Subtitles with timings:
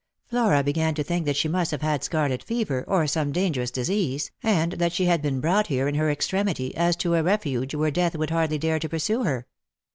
[0.25, 4.31] Flora began to think that she must have had scarlet fever, or some dangerous disease,
[4.41, 7.17] and that she had been brought here in her extremity, 236 .Lost for Love.
[7.19, 9.45] as to a refuge where Death would hardly dare to pursue her.